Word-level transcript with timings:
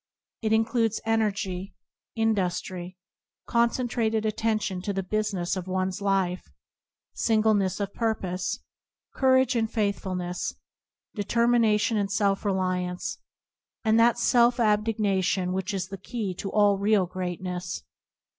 It 0.41 0.51
includes 0.51 0.99
energy, 1.05 1.75
industry, 2.15 2.97
concentrated 3.45 4.25
attention 4.25 4.81
to 4.81 4.93
the 4.93 5.03
business 5.03 5.55
of 5.55 5.67
one's 5.67 6.01
life, 6.01 6.41
singleness 7.13 7.79
of 7.79 7.93
pur 7.93 8.15
pose, 8.15 8.61
courage 9.13 9.55
and 9.55 9.71
faithfulness, 9.71 10.55
determina 11.15 11.79
tion 11.79 11.97
and 11.97 12.11
self 12.11 12.43
reliance, 12.43 13.19
and 13.83 13.99
that 13.99 14.17
self 14.17 14.57
abnega 14.57 15.23
tion 15.23 15.53
which 15.53 15.71
is 15.71 15.89
the 15.89 15.99
key 15.99 16.33
to 16.33 16.49
all 16.49 16.79
real 16.79 17.05
greatness. 17.05 17.83